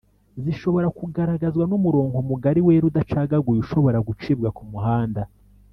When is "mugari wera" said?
2.29-2.85